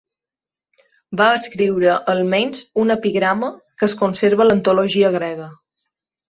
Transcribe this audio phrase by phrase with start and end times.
[1.19, 3.51] Va escriure almenys un epigrama
[3.83, 5.53] que es conserva a l'antologia grega.